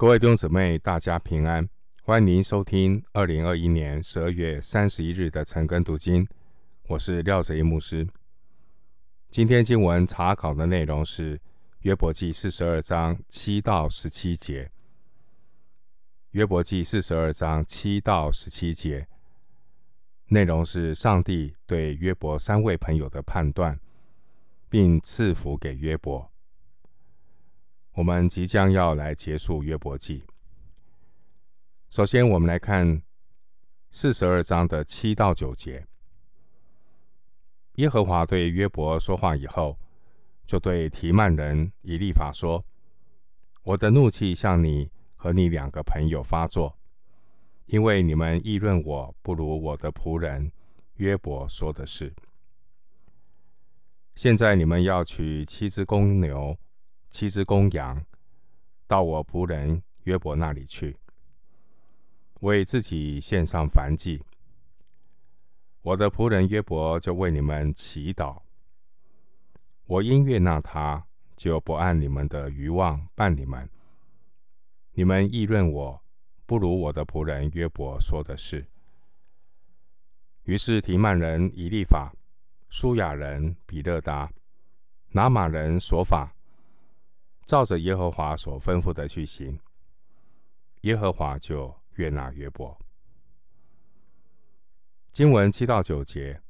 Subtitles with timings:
[0.00, 1.68] 各位弟兄姊妹，大家平安！
[2.04, 6.24] 欢迎您收听二零二一年十二月三十一日的晨更读经。
[6.86, 8.06] 我是廖哲一牧师。
[9.28, 11.40] 今天经文查考的内容是
[11.80, 14.70] 约伯记四十二章七到十七节。
[16.30, 19.08] 约伯记四十二章七到十七节
[20.28, 23.76] 内容是上帝对约伯三位朋友的判断，
[24.70, 26.30] 并赐福给约伯。
[27.98, 30.22] 我们即将要来结束约伯记。
[31.90, 33.02] 首先，我们来看
[33.90, 35.84] 四十二章的七到九节。
[37.74, 39.76] 耶和华对约伯说话以后，
[40.46, 42.64] 就对提曼人以利法说
[43.64, 46.78] ：“我的怒气向你和你两个朋友发作，
[47.66, 50.52] 因为你们议论我不如我的仆人
[50.98, 52.14] 约伯说的是。
[54.14, 56.56] 现在你们要取七只公牛、
[57.10, 58.04] 七只公羊，
[58.86, 60.96] 到我仆人约伯那里去，
[62.40, 64.22] 为自己献上燔祭。”
[65.82, 68.42] 我的仆人约伯就为你们祈祷，
[69.86, 73.68] 我因悦纳他，就不按你们的愚妄办你们。
[74.92, 76.02] 你们议论我，
[76.44, 78.66] 不如我的仆人约伯说的是。
[80.42, 82.12] 于是提曼人以利法、
[82.68, 84.30] 书亚人比勒达、
[85.12, 86.34] 拿玛人所法，
[87.48, 89.58] 照着耶和华所吩咐的去行，
[90.82, 92.78] 耶和华就悦纳约伯。
[95.10, 96.42] 经文七到九节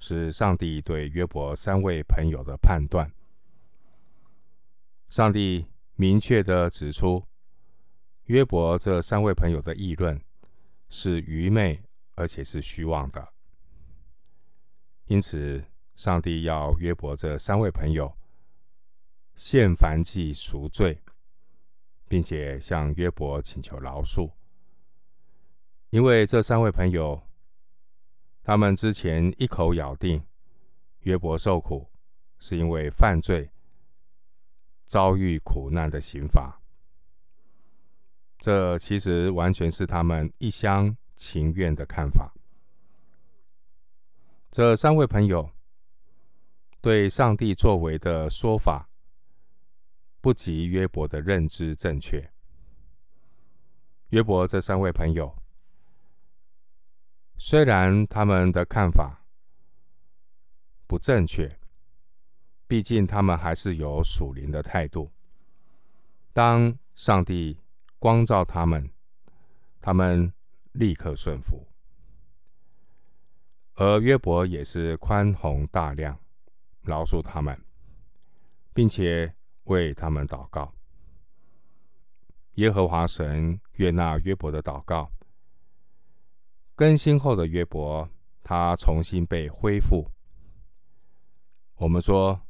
[0.00, 3.08] 是上帝对约伯三位朋友的判断。
[5.08, 7.24] 上帝明确地指出，
[8.24, 10.20] 约伯这三位朋友的议论
[10.88, 11.80] 是愚昧
[12.16, 13.32] 而且是虚妄的。
[15.06, 18.12] 因此，上帝要约伯这三位朋友
[19.38, 21.00] 献燔祭赎罪，
[22.08, 24.30] 并且向约伯请求饶恕，
[25.88, 27.22] 因为这三位朋友。
[28.40, 30.24] 他们之前一口咬定
[31.00, 31.86] 约伯受苦
[32.38, 33.50] 是因为犯罪
[34.86, 36.58] 遭遇苦难的刑罚，
[38.38, 42.32] 这其实完全是他们一厢情愿的看法。
[44.50, 45.50] 这三位朋友
[46.80, 48.87] 对上帝作为的说法
[50.20, 52.30] 不及约伯的认知正确。
[54.10, 55.34] 约伯这三位朋友。
[57.40, 59.24] 虽然他们的看法
[60.88, 61.58] 不正确，
[62.66, 65.12] 毕竟他们还是有属灵的态度。
[66.32, 67.60] 当上帝
[68.00, 68.90] 光照他们，
[69.80, 70.32] 他们
[70.72, 71.64] 立刻顺服。
[73.74, 76.18] 而约伯也是宽宏大量，
[76.82, 77.56] 饶恕他们，
[78.74, 79.32] 并且
[79.68, 80.74] 为他们祷告。
[82.54, 85.10] 耶和华神悦纳约伯的祷告。
[86.74, 88.08] 更新后的约伯，
[88.42, 90.10] 他重新被恢复。
[91.76, 92.40] 我们说，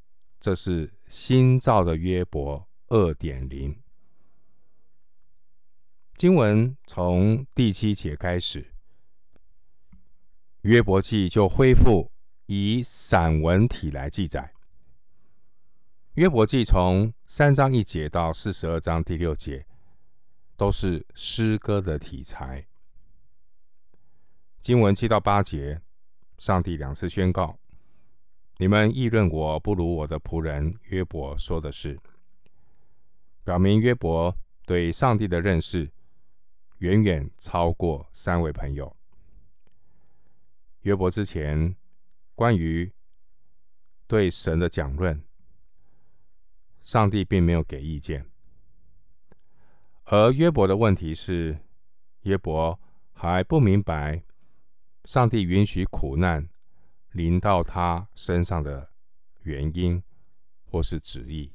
[0.41, 3.79] 这是新造的约伯二点零。
[6.17, 8.75] 经文从第七节开始，
[10.63, 12.11] 约伯记就恢复
[12.47, 14.53] 以散文体来记载。
[16.19, 19.65] 约伯记从三章一节到四十二章第六节，
[20.57, 22.67] 都是诗歌的题材。
[24.59, 25.81] 经文七到八节，
[26.37, 27.61] 上帝两次宣告
[28.59, 31.97] ：“你们议论我不如我的仆人约伯说的是。”
[33.45, 34.37] 表明约伯
[34.67, 35.89] 对上帝的认识
[36.79, 38.97] 远远超过三位朋友。
[40.81, 41.77] 约伯之前
[42.35, 42.93] 关于
[44.09, 45.23] 对神的讲论，
[46.89, 48.27] 上帝并没有给意见。
[50.05, 51.59] 而约伯的问题是，
[52.23, 52.81] 约伯
[53.13, 54.25] 还不明白。
[55.05, 56.49] 上帝允许苦难
[57.11, 58.91] 临到他身上的
[59.43, 60.03] 原因
[60.65, 61.53] 或是旨意，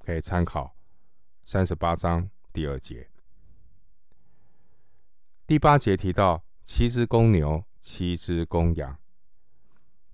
[0.00, 0.76] 可以参考
[1.42, 3.08] 三十八章第二节。
[5.46, 8.98] 第八节提到七只公牛、七只公羊，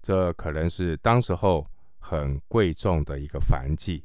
[0.00, 1.66] 这可能是当时候
[2.02, 4.04] 很贵重的一个凡祭。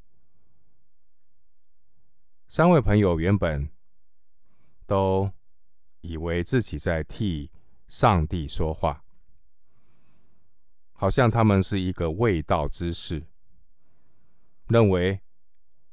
[2.47, 3.69] 三位朋友原本
[4.85, 5.33] 都
[5.99, 7.51] 以为自己在替。
[7.89, 9.01] 上帝说话，
[10.91, 13.25] 好像他们是一个卫道之士，
[14.67, 15.21] 认为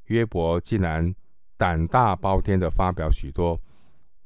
[0.06, 1.14] 约伯竟然
[1.56, 3.62] 胆大包天的发表许多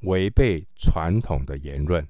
[0.00, 2.08] 违背传统的言论。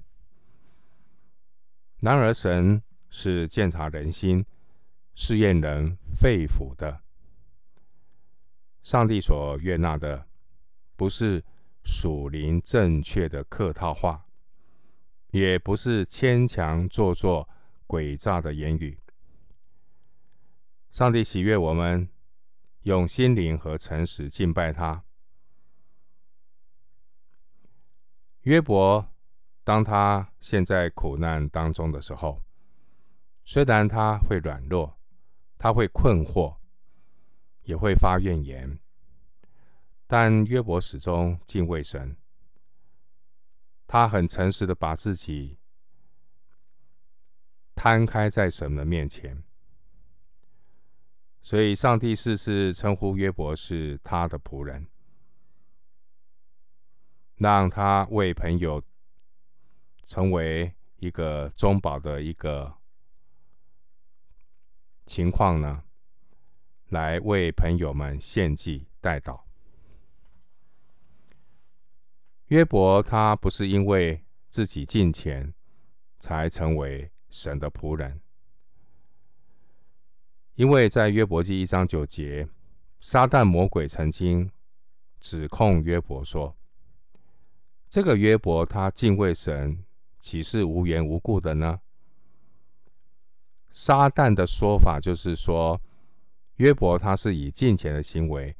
[1.97, 4.45] 然而，神是鉴察人心、
[5.21, 7.01] 试验人肺腑的。
[8.83, 10.29] 上帝所悦纳的，
[10.95, 11.43] 不是
[11.83, 14.25] 属灵正确的客套话，
[15.31, 17.49] 也不是牵强做作、
[17.85, 18.97] 诡诈的言语。
[20.89, 22.07] 上帝喜悦我们
[22.83, 25.03] 用心灵和诚实敬拜他。
[28.43, 29.05] 约伯，
[29.65, 32.41] 当他陷在苦难当中的时候，
[33.43, 34.97] 虽然他会软弱，
[35.59, 36.57] 他会困惑，
[37.63, 38.79] 也会发怨言，
[40.07, 42.17] 但约伯始终敬畏神。
[43.85, 45.59] 他很诚实的把自己
[47.75, 49.43] 摊开在神的面前，
[51.41, 54.87] 所以上帝四次称呼约伯是他的仆人。
[57.35, 58.83] 让他为朋友
[60.03, 62.78] 成为一个中保的一个
[65.09, 65.83] 情况呢，
[66.89, 69.41] 来为朋友们献祭代祷。
[72.49, 75.51] 约伯他不是因为自己敬虔
[76.19, 78.21] 才成为神的仆人，
[80.53, 82.47] 因为在约伯记一章九节，
[82.99, 84.51] 撒旦魔鬼曾经
[85.19, 86.55] 指控约伯说。
[87.89, 89.83] 这个约伯他敬畏神，
[90.19, 91.81] 岂是无缘无故的呢？
[93.71, 95.79] 撒旦的说法就是说，
[96.55, 98.55] 约伯他是以敬虔的行为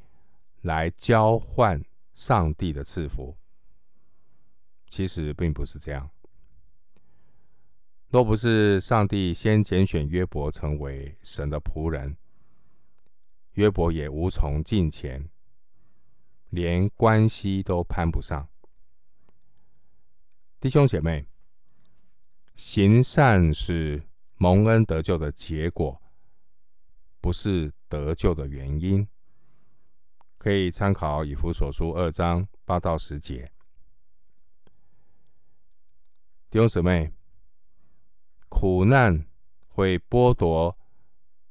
[0.61, 1.83] 来交换
[2.13, 3.35] 上帝的赐福。
[4.87, 6.09] 其实并不是这样。
[8.09, 12.17] 若不是上帝先拣选约伯成为神的仆人，
[13.53, 15.29] 约伯也无从进钱，
[16.49, 18.47] 连关系都攀不上。
[20.59, 21.25] 弟兄姐妹，
[22.55, 24.01] 行善是
[24.41, 26.01] 蒙恩得救的结果，
[27.19, 29.05] 不是得救的原因。
[30.37, 33.51] 可以参考以弗所书二章八到十节。
[36.49, 37.11] 弟兄姊妹，
[38.47, 39.25] 苦难
[39.67, 40.77] 会剥夺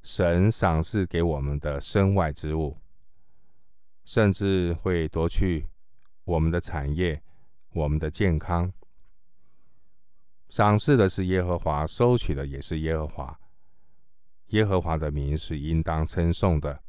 [0.02, 2.78] 神赏赐给我们的身外之物，
[4.06, 5.68] 甚至会夺去
[6.24, 7.22] 我们的产业、
[7.72, 8.72] 我们的健康。
[10.48, 13.38] 赏赐的是耶和华，收取的也是耶和华。
[14.48, 16.82] 耶和华的名是应当称颂的。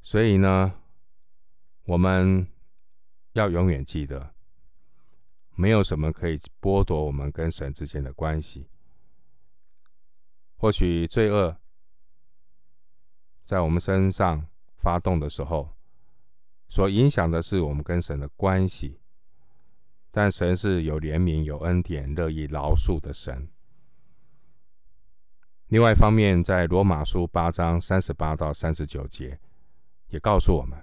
[0.00, 0.72] 所以呢，
[1.84, 2.46] 我们
[3.32, 4.34] 要永远记得，
[5.56, 8.68] 没有什么可以剥夺我们跟神之间的关系。
[10.56, 11.56] 或许罪恶
[13.44, 14.46] 在我们身上
[14.76, 15.76] 发动的时候，
[16.68, 19.00] 所影响的是我们跟神的关系。
[20.16, 23.48] 但神是有怜悯、有恩典、乐意饶恕的神。
[25.66, 29.40] 另外一方面，在罗马书八章三十八到三十九节，
[30.10, 30.78] 也告诉我们，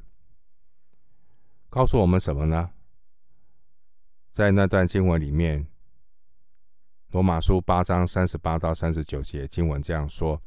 [1.69, 2.71] 告诉我们什么呢？
[4.33, 5.65] 在那段经文里面，
[7.11, 10.41] 罗马书八章三十八到三十九节经文这样说：“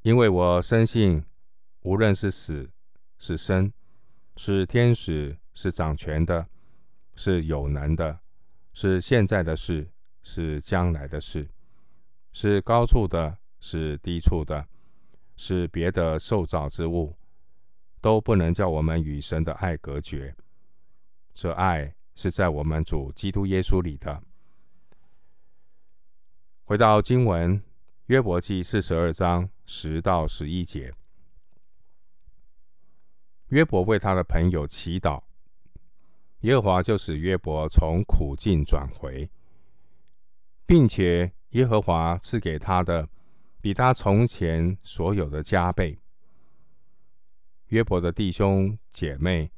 [0.00, 1.22] 因为我深信，
[1.82, 2.70] 无论是死
[3.18, 3.70] 是生，
[4.38, 6.46] 是天使，是掌权的。”
[7.16, 8.20] 是有能的，
[8.72, 9.88] 是现在的事，
[10.22, 11.48] 是将来的事，
[12.32, 14.66] 是高处的，是低处的，
[15.36, 17.16] 是别的受造之物，
[18.00, 20.34] 都不能叫我们与神的爱隔绝。
[21.32, 24.22] 这爱是在我们主基督耶稣里的。
[26.64, 27.62] 回到经文，
[28.06, 30.94] 约伯记四十二章十到十一节，
[33.48, 35.22] 约伯为他的朋友祈祷。
[36.44, 39.30] 耶和华就使约伯从苦境转回，
[40.66, 43.08] 并且耶和华赐给他的
[43.62, 45.98] 比他从前所有的加倍。
[47.68, 49.50] 约伯的弟兄姐妹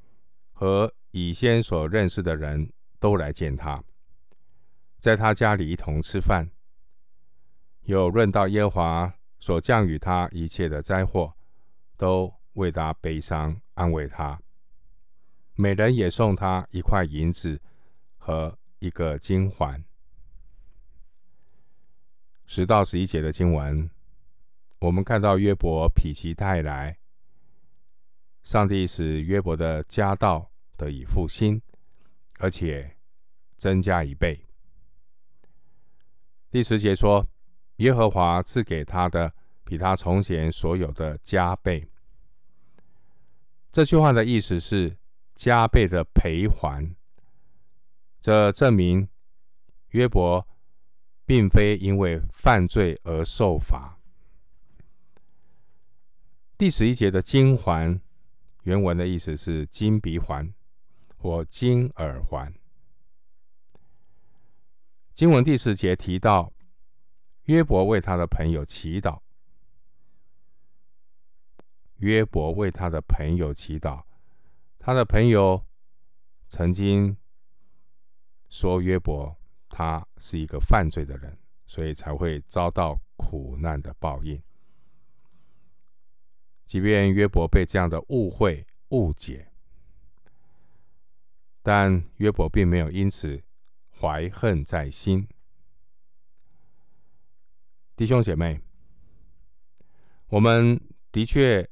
[0.53, 3.83] 和以先所认识的人都来见他，
[5.01, 6.49] 在他家里一同吃饭，
[7.83, 11.35] 又论到耶和华所降与他一切的灾祸，
[11.97, 14.41] 都为他悲伤安慰他。
[15.59, 17.59] 每人也送他一块银子
[18.19, 19.83] 和一个金环。
[22.45, 23.91] 十到十一节的经文，
[24.81, 26.99] 我们看到约伯否极泰来，
[28.45, 31.61] 上帝使约伯的家道得以复兴，
[32.39, 32.95] 而且
[33.57, 34.39] 增加一倍。
[36.51, 37.27] 第十节说，
[37.77, 39.33] 耶和华赐给他的
[39.65, 41.89] 比他从前所有的加倍。
[43.73, 44.95] 这句话的意思是。
[45.37, 46.97] 加倍的赔还，
[48.21, 49.07] 这证明
[49.91, 50.49] 约伯
[51.27, 54.01] 并非因为犯罪而受罚。
[56.57, 58.01] 第十一节的金环，
[58.63, 60.53] 原文的意思是金鼻环
[61.19, 62.53] 或金耳环。
[65.13, 66.51] 经文第十节提到，
[67.43, 69.21] 约伯为他的朋友祈祷。
[71.97, 74.06] 约伯为他的朋友祈祷，
[74.87, 75.67] 他的朋友
[76.47, 77.17] 曾经
[78.49, 79.37] 说约伯
[79.69, 84.41] 他是一个犯罪的人，所以才会遭到苦难的报应。
[86.67, 89.51] 即便约伯被这样的误会误解，
[91.65, 93.43] 但约伯并没有因此
[93.91, 95.27] 怀恨在心。
[97.97, 98.61] 弟兄姐妹，
[100.29, 101.69] 我们的确。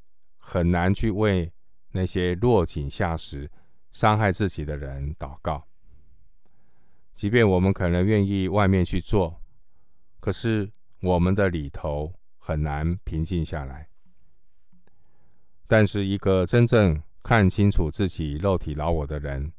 [0.46, 1.50] 很难去为
[1.94, 3.48] 那些落井下石、
[3.92, 5.64] 伤害自己的人祷告。
[7.12, 9.40] 即便我们可能愿意外面去做，
[10.18, 10.68] 可是
[11.00, 13.88] 我们的里头很难平静下来。
[15.68, 19.52] 但是，一个真正看清楚自己肉体老我的人，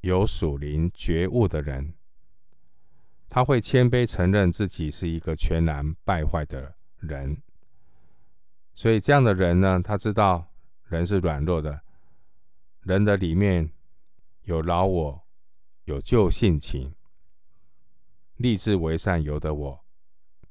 [0.00, 1.92] 有属灵觉悟的人，
[3.28, 7.42] 他会谦卑承认自己是一个全然败坏的人。
[8.72, 10.51] 所以，这样的人呢，他知道
[10.92, 11.80] 人是软弱的，
[12.80, 13.72] 人的里面
[14.42, 15.26] 有老我，
[15.84, 16.94] 有旧性情，
[18.36, 19.84] 立志为善由得我，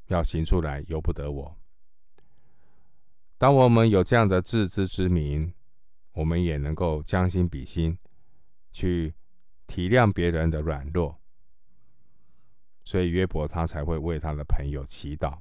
[0.07, 1.55] 要行出来由不得我。
[3.38, 5.53] 当我们有这样的自知之明，
[6.13, 7.95] 我们也能够将心比心，
[8.71, 9.13] 去
[9.67, 11.21] 体谅别人的软弱。
[12.83, 15.39] 所以约伯他才会为他的朋友祈祷。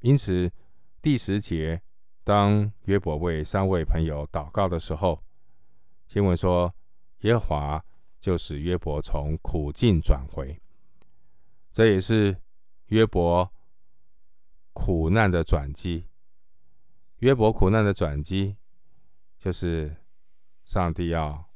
[0.00, 0.52] 因此。
[1.00, 1.80] 第十节，
[2.28, 5.24] 当约伯为三位朋友祷告的时候，
[6.06, 6.74] 经文说，
[7.20, 7.84] 耶和华
[8.20, 10.60] 就使约伯从苦境转回。
[11.72, 12.36] 这也是
[12.88, 13.50] 约伯
[14.74, 16.06] 苦难的转机。
[17.20, 18.58] 约伯苦难的转机，
[19.38, 19.96] 就是
[20.64, 21.48] 上帝要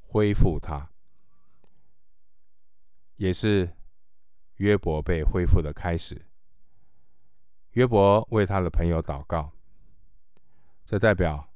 [0.00, 0.90] 恢复他，
[3.16, 3.76] 也是
[4.54, 6.24] 约伯被恢复的开始。
[7.72, 9.53] 约伯为他的朋友祷告，
[10.84, 11.48] 这代表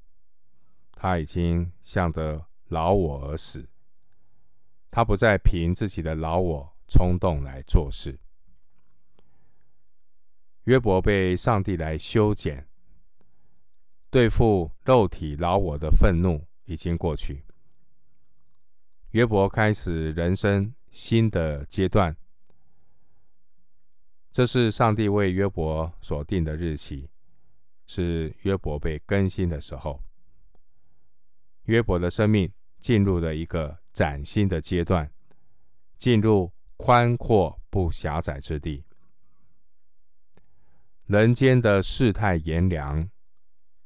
[0.93, 3.69] 他已经向着老我而死，
[4.91, 8.19] 他不再凭自己的老我冲动来做事。
[10.65, 12.69] 约伯被上帝来修剪，
[14.11, 17.45] 对付肉体老我的愤怒已经过去。
[19.11, 22.17] 约伯开始人生新的阶段。
[24.31, 27.09] 这是上帝为约伯所定的日期，
[27.89, 30.01] 是约伯被更新的时候。
[31.65, 35.11] 约伯的生命进入了一个崭新的阶段，
[35.97, 38.85] 进入宽阔不狭窄之地。
[41.07, 43.11] 人间的世态炎凉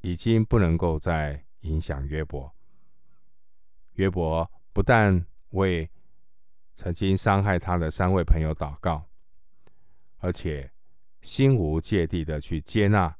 [0.02, 2.54] 已经不能够再影响约伯。
[3.92, 5.90] 约伯不但为
[6.74, 9.08] 曾经伤害他的三位朋友祷告。
[10.18, 10.70] 而且
[11.20, 13.16] 心无芥蒂的去接纳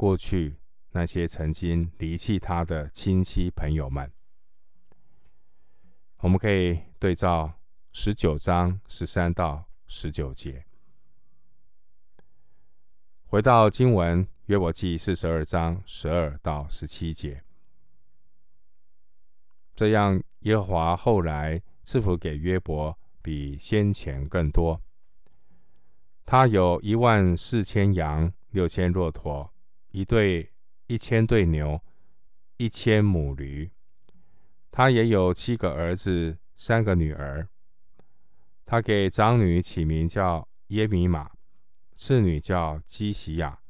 [0.00, 0.56] 过去
[0.92, 4.10] 那些曾经离弃他的亲戚朋友们。
[6.20, 7.52] 我们可以对照
[7.92, 10.64] 十九章十三到十九节，
[13.26, 17.44] 回到经文约伯记四十二章十二到十七节。
[19.76, 24.80] 这样，耶和华后来赐福给约伯，比先前更多。
[26.24, 29.52] 他有一万四千羊，六千骆驼，
[29.92, 30.52] 一对
[30.86, 31.80] 一千对牛，
[32.56, 33.70] 一千母驴。
[34.70, 37.48] 他也有七个儿子，三个女儿。
[38.64, 41.30] 他给长女起名叫耶米玛，
[41.96, 43.60] 次女叫基西亚，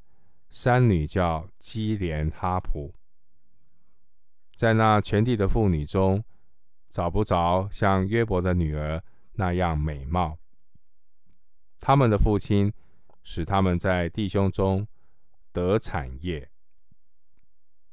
[0.50, 2.95] 三女叫基连哈普。
[4.55, 6.23] 在那全地的妇女中，
[6.91, 10.37] 找不着像约伯的女儿那样美貌。
[11.81, 12.71] 他们的父亲
[13.23, 14.87] 使他们在弟兄中
[15.52, 16.50] 得产业。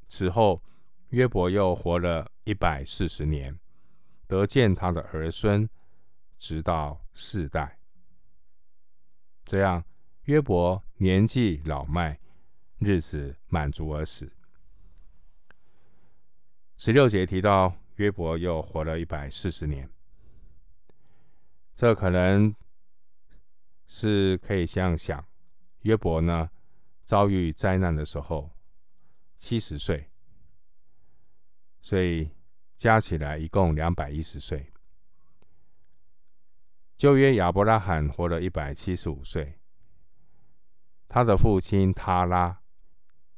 [0.08, 0.64] 此后，
[1.10, 3.60] 约伯又活了一百四十年，
[4.28, 5.70] 得见他的儿孙，
[6.38, 7.80] 直到四代。
[9.46, 9.84] 这样，
[10.24, 12.20] 约伯年纪老迈，
[12.80, 14.32] 日子满足而死。
[16.78, 19.90] 十六节提到约伯又活了一百四十年，
[21.76, 22.56] 这可能。
[23.90, 25.26] 是可以这样想，
[25.84, 26.50] 约伯呢
[27.08, 28.52] 遭遇灾难的时候
[29.38, 30.12] 七十岁，
[31.80, 32.30] 所以
[32.76, 34.74] 加起来一共两百一十岁。
[36.98, 39.58] 旧约亚伯拉罕活了一百七十五岁，
[41.08, 42.62] 他的父亲塔拉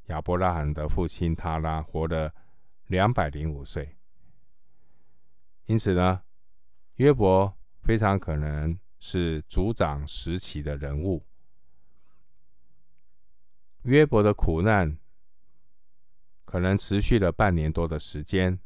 [0.07, 2.33] 亚伯拉罕的父亲塔拉活了
[2.87, 3.99] 两百零五岁，
[5.67, 6.23] 因此呢，
[6.95, 11.28] 约伯非常可能是族长时期的人物。
[13.83, 14.97] 约伯的苦难
[16.45, 18.59] 可能持续了半年多的时间，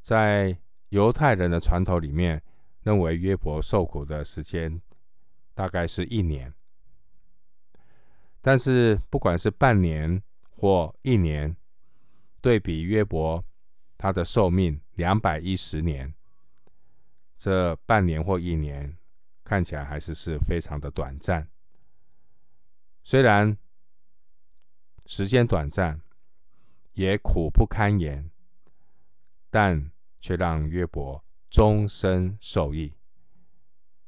[0.00, 0.58] 在
[0.90, 2.42] 犹太人的传统里面，
[2.82, 4.80] 认为约伯受苦的时间
[5.54, 6.52] 大概是一年。
[8.40, 11.56] 但是，不管是半年或一年，
[12.40, 13.44] 对比约伯
[13.98, 16.14] 他的寿命两百一十年，
[17.36, 18.96] 这半年或一年
[19.44, 21.48] 看起来还是是非常的短暂。
[23.02, 23.56] 虽然
[25.10, 26.00] 时间短暂，
[26.92, 28.30] 也苦不堪言，
[29.50, 29.90] 但
[30.20, 32.94] 却让约伯终身受益。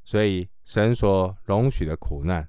[0.05, 2.49] 所以，神所容许的苦难，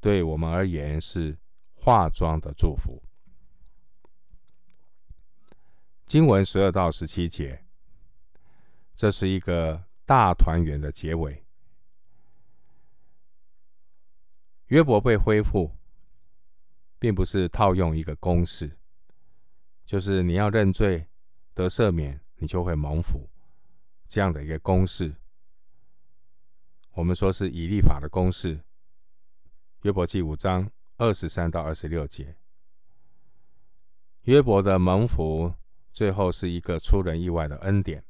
[0.00, 1.38] 对我们而言是
[1.72, 3.00] 化妆的祝福。
[6.04, 7.64] 经文十二到十七节，
[8.96, 11.44] 这是一个大团圆的结尾。
[14.66, 15.70] 约伯被恢复，
[16.98, 18.78] 并不是套用一个公式，
[19.84, 21.06] 就是你要认罪
[21.54, 23.28] 得赦免，你就会蒙福
[24.06, 25.14] 这样的一个公式。
[26.92, 28.60] 我们说是以立法的公式。
[29.82, 32.36] 约伯记五章二十三到二十六节，
[34.22, 35.54] 约伯的蒙福
[35.92, 38.02] 最后是一个出人意外的恩典，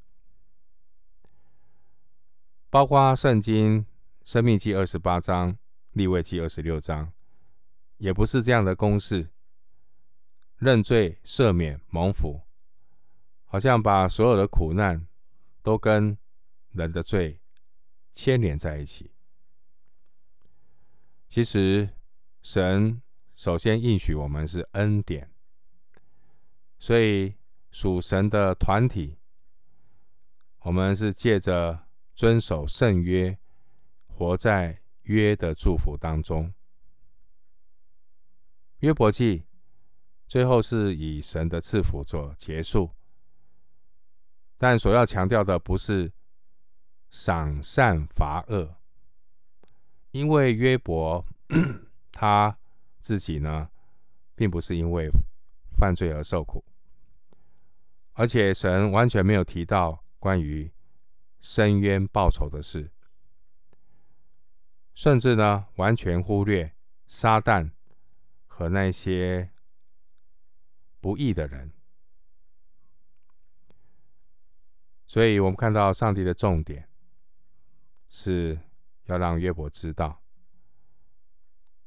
[2.71, 3.85] 包括圣经
[4.25, 5.59] 生命记二十八章、
[5.93, 7.13] 立位记二十六章，
[7.99, 9.31] 也不是这样的公式。
[10.59, 12.41] 认罪、赦免、蒙福，
[13.45, 15.07] 好像把所有的苦难
[15.63, 16.17] 都跟
[16.71, 17.41] 人的罪
[18.13, 19.13] 牵连在一起。
[21.29, 21.91] 其实，
[22.41, 23.03] 神
[23.35, 25.31] 首先应许我们是恩典，
[26.79, 27.35] 所以
[27.71, 29.19] 属神的团体，
[30.61, 33.39] 我们是借着遵守圣约，
[34.07, 36.55] 活在约的祝福当中。
[38.81, 39.45] 约伯记
[40.29, 42.91] 最后是以神的赐福做结束，
[44.59, 46.13] 但所要强调的不是
[47.11, 48.77] 赏善罚恶。
[50.11, 51.25] 因为约伯
[52.13, 52.59] 他
[53.01, 53.71] 自己呢，
[54.35, 55.11] 并不是因为
[55.73, 56.65] 犯罪而受苦，
[58.13, 60.73] 而且神完全没有提到关于
[61.41, 62.91] 伸冤报仇的事，
[64.95, 66.75] 甚至呢，完全忽略
[67.07, 67.71] 撒旦
[68.57, 69.51] 和那些
[71.01, 71.71] 不义的人。
[75.07, 76.89] 所以我们看到上帝的重点
[78.09, 78.59] 是。
[79.09, 80.21] 要让约伯知道，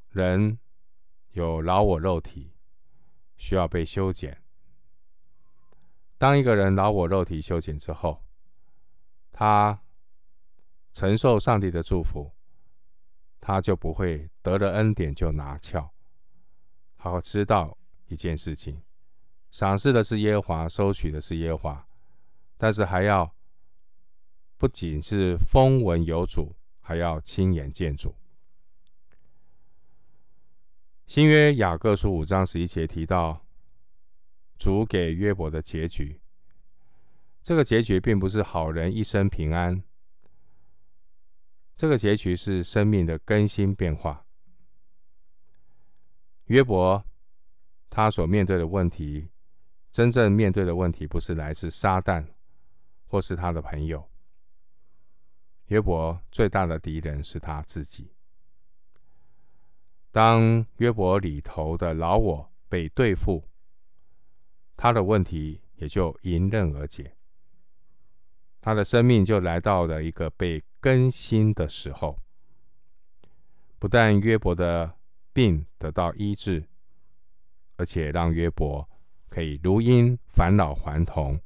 [0.07, 0.57] 人
[1.31, 2.53] 有老我肉体，
[3.35, 4.41] 需要被修剪。
[6.17, 8.23] 当一个人老我肉体修剪之后，
[9.33, 9.83] 他
[10.93, 12.31] 承受上帝的祝福，
[13.41, 15.93] 他就不会得了恩典就拿翘。
[16.99, 17.75] 好好知道
[18.07, 18.79] 一件事情：
[19.49, 21.87] 赏赐的是耶和华，收取的是耶和华。
[22.57, 23.33] 但是还要
[24.57, 26.55] 不仅是风闻有主。
[26.89, 28.15] 还要亲眼见主。
[31.05, 33.45] 新约雅各书五章十一节提到，
[34.57, 36.19] 主给约伯的结局。
[37.43, 39.83] 这个结局并不是好人一生平安，
[41.77, 44.25] 这个结局是生命的更新变化。
[46.49, 47.05] 约伯
[47.91, 49.29] 他所面对的问题，
[49.91, 52.25] 真正面对的问题不是来自撒旦
[53.05, 54.09] 或是他的朋友。
[55.67, 58.11] 约伯最大的敌人是他自己。
[60.11, 63.43] 当约伯里头的老我被对付，
[64.75, 67.15] 他的问题也就迎刃而解，
[68.59, 72.19] 他的生命就来到了一个被更新的时候。
[73.77, 74.98] 不但约伯的
[75.39, 76.67] 病得到医治，
[77.77, 78.89] 而且让约伯
[79.29, 81.39] 可以如因返老还童，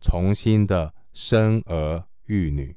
[0.00, 2.76] 重新的生儿育女。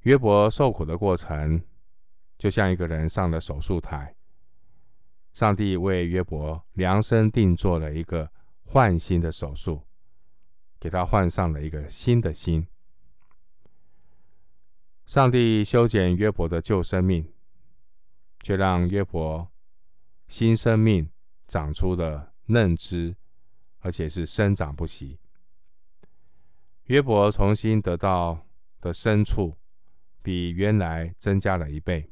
[0.00, 1.62] 约伯受苦的过程，
[2.38, 4.16] 就像一个人上了手术台，
[5.32, 8.28] 上帝为约伯量身定做了一个
[8.64, 9.86] 换心的手术，
[10.80, 12.66] 给他换上了一个新的心。
[15.06, 17.32] 上帝修剪约伯的旧生命，
[18.42, 19.50] 却让约伯
[20.28, 21.08] 新生命
[21.46, 23.16] 长出了嫩枝，
[23.78, 25.18] 而且是生长不息。
[26.84, 28.46] 约伯重新得到
[28.80, 29.56] 的牲畜，
[30.20, 32.10] 比原来增加了一倍。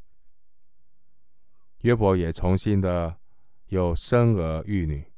[1.81, 3.19] 约伯也重新的
[3.69, 5.13] 又生儿育女，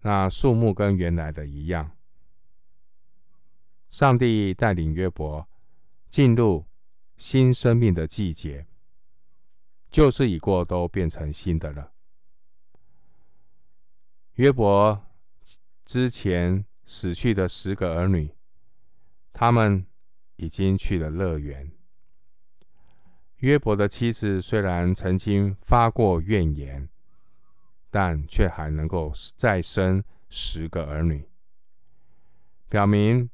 [0.00, 1.96] 那数目跟原来的一样。
[3.90, 5.46] 上帝带领约伯
[6.08, 6.66] 进入
[7.16, 8.66] 新生命的季节，
[9.92, 11.92] 旧事已过，都变成新的了。
[14.36, 15.06] 约伯
[15.84, 18.34] 之前死去的十个儿女，
[19.34, 19.86] 他们
[20.36, 21.70] 已经去了乐园。
[23.36, 26.88] 约伯的妻子虽然曾经发过怨言，
[27.90, 31.28] 但却还能够再生十个儿女，
[32.70, 33.28] 表明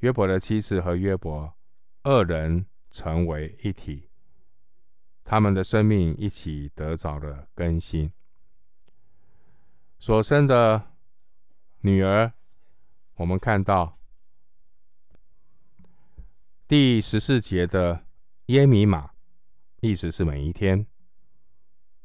[0.00, 1.54] 约伯的妻子和约伯
[2.02, 4.10] 二人成为一体，
[5.28, 8.12] 他们的生命一起得着了更新。
[9.98, 10.92] 所生的
[11.80, 12.32] 女儿，
[13.16, 13.98] 我们看到
[16.68, 18.06] 第十四节的
[18.46, 19.10] 耶米玛。
[19.80, 20.86] 意思是每一天。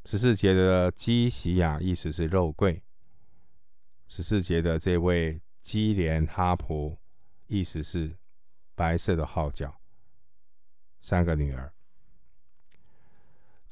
[0.04, 2.82] 十四节的基洗亚，意思是肉桂。
[4.08, 6.98] 十四节的这位基连哈普，
[7.46, 8.18] 意思是
[8.74, 9.80] 白色的号角。
[11.00, 11.72] 三个女儿，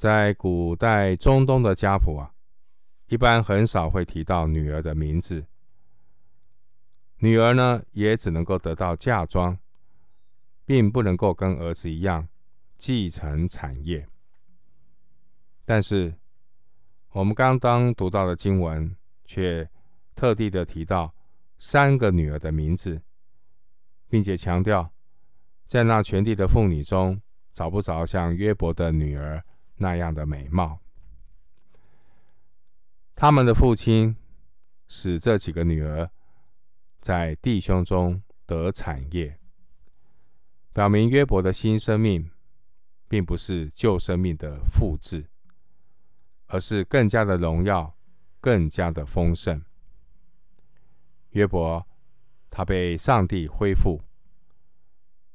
[0.01, 2.33] 在古代中东的家谱啊，
[3.09, 5.45] 一般很少会提到女儿的名字。
[7.17, 9.59] 女儿呢，也只能够得到嫁妆，
[10.65, 12.27] 并不能够跟儿子一样。
[12.77, 14.07] 继承产业，
[15.65, 16.15] 但是
[17.11, 19.69] 我们刚刚读到的经文却
[20.15, 21.13] 特地的提到
[21.59, 22.99] 三个女儿的名字，
[24.09, 24.91] 并且强调，
[25.67, 27.21] 在那全地的妇女中
[27.53, 29.45] 找不着像约伯的女儿
[29.81, 30.79] 那样的美貌。
[33.13, 34.15] 他们的父亲
[34.87, 36.09] 使这几个女儿
[37.01, 39.37] 在弟兄中得产业，
[40.71, 42.31] 表明约伯的新生命。
[43.11, 45.27] 并不是旧生命的复制，
[46.47, 47.93] 而是更加的荣耀，
[48.39, 49.61] 更加的丰盛。
[51.31, 51.85] 约伯
[52.49, 54.01] 他被上帝恢复，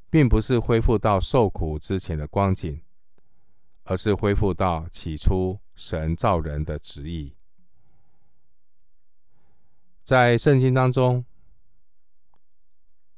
[0.08, 2.80] 并不是恢复到受苦之前的光景，
[3.86, 7.34] 而是恢复到起初神造人的旨意。
[10.04, 11.24] 在圣经当中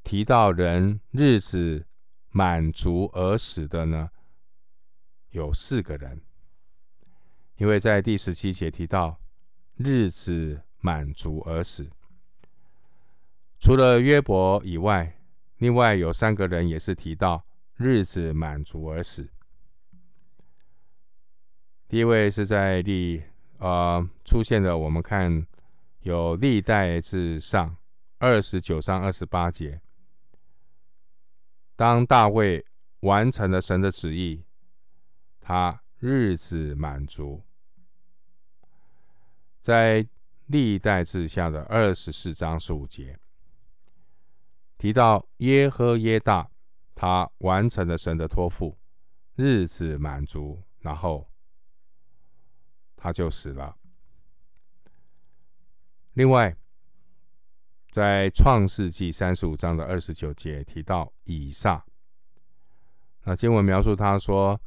[0.02, 1.86] 提到人日子
[2.30, 4.10] 满足而死的呢，
[5.30, 6.22] 有四个人，
[7.56, 9.20] 因为在第十七节提到
[9.76, 11.90] 日子满足而死，
[13.58, 15.18] 除了约伯以外，
[15.56, 17.44] 另外有三个人也是提到
[17.76, 19.28] 日子满足而死。
[21.88, 23.22] 第一位是在历
[23.56, 25.46] 呃出现的，我们看
[26.00, 27.78] 有历代志上
[28.18, 29.80] 二十九章二十八节，
[31.74, 32.62] 当大卫
[33.00, 34.44] 完成了神的旨意。
[35.40, 37.42] 他日子满足，
[39.62, 40.06] 在
[40.44, 43.18] 历代志下的二十四章十五节
[44.76, 46.50] 提到耶和耶大，
[46.94, 48.76] 他完成了神的托付，
[49.36, 51.26] 日子满足，然后
[52.98, 53.74] 他就死了。
[56.12, 56.54] 另外，
[57.90, 61.86] 在创世纪三十五章的二十九节提到以撒，
[63.22, 64.60] 那经文描述他说。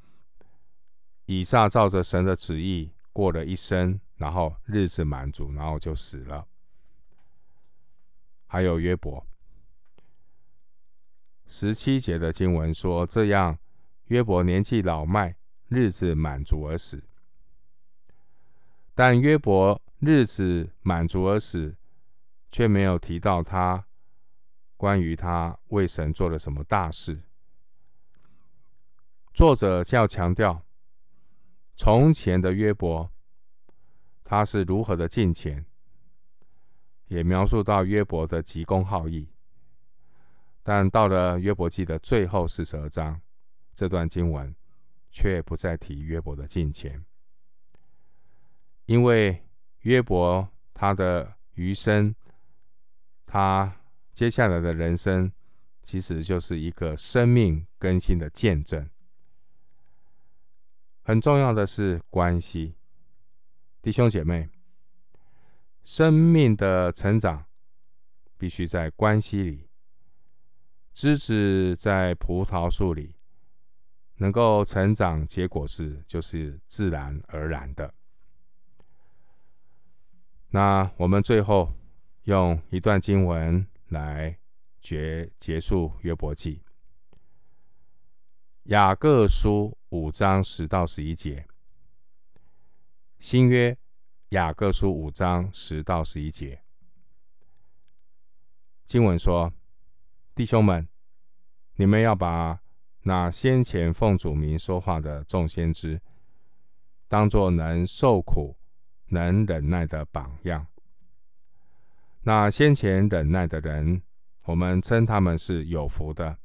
[1.27, 6.45] 以撒照着神的旨意过了一生，然后日子满足，然后就死了。
[8.47, 9.25] 还有约伯，
[11.47, 13.57] 十七节的经文说：“这样，
[14.07, 15.37] 约伯年纪老迈，
[15.69, 17.01] 日子满足而死。”
[18.93, 21.75] 但约伯日子满足而死，
[22.51, 23.85] 却没有提到他
[24.77, 27.21] 关于他为神做了什么大事。
[29.33, 30.65] 作者就要强调。
[31.77, 33.09] 从前的约伯，
[34.23, 35.65] 他是如何的敬虔，
[37.07, 39.31] 也描述到约伯的急公好义。
[40.61, 43.19] 但到了约伯记的最后四十二章，
[43.73, 44.53] 这段经文
[45.09, 47.03] 却不再提约伯的敬虔，
[48.91, 49.41] 因为
[49.83, 52.13] 约伯他的余生，
[53.25, 53.73] 他
[54.11, 55.31] 接下来的人生，
[55.81, 58.89] 其实就是一个生命更新的见证。
[61.03, 62.75] 很重要的是关系，
[63.81, 64.49] 弟兄姐妹，
[65.85, 67.45] 生命的成长
[68.37, 69.69] 必须在关系里。
[70.91, 73.15] 枝子在葡萄树里
[74.15, 77.93] 能够成长结果子，就是自然而然的。
[80.53, 81.71] 那我们最后
[82.23, 84.37] 用一段经文来
[84.81, 86.61] 结结束约伯记。
[88.63, 91.47] 雅各书五章十到十一节，
[93.17, 93.77] 新约
[94.29, 96.61] 雅各书五章十到十一节，
[98.85, 99.53] 经文说
[100.35, 100.85] ：“弟兄们，
[101.75, 102.59] 你们要把
[103.03, 106.01] 那先前奉主名说话的众先知，
[107.07, 108.57] 当作能受苦、
[109.11, 110.65] 能忍耐的榜样。
[112.23, 114.01] 那先前忍耐的人，
[114.43, 116.39] 我们称他们是有福的。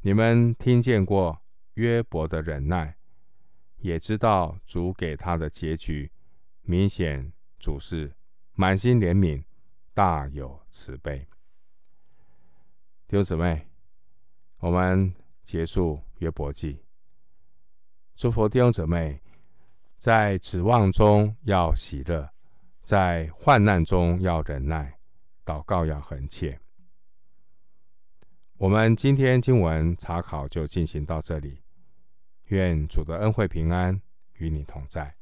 [0.00, 1.42] 你们听见过
[1.74, 2.96] 约伯的忍耐。”
[3.82, 6.12] 也知道主给他的结局，
[6.60, 8.14] 明显主是
[8.52, 9.42] 满心怜悯，
[9.92, 11.26] 大有慈悲。
[13.08, 13.66] 弟兄姊妹，
[14.60, 16.84] 我们结束约伯记，
[18.14, 19.20] 祝福弟兄姊妹
[20.02, 22.28] 在指望中要喜乐，
[22.82, 24.98] 在患难中要忍耐，
[25.44, 26.58] 祷告要恒切。
[28.56, 31.62] 我们今天经文查考就进行到这里。
[32.46, 34.02] 愿主的恩惠平安
[34.38, 35.14] 与你同在。